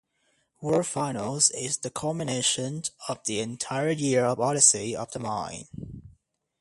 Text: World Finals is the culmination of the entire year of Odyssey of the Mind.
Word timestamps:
World 0.61 0.87
Finals 0.87 1.51
is 1.51 1.77
the 1.77 1.91
culmination 1.91 2.81
of 3.07 3.23
the 3.25 3.37
entire 3.39 3.91
year 3.91 4.25
of 4.25 4.39
Odyssey 4.39 4.95
of 4.95 5.11
the 5.11 5.19
Mind. 5.19 5.67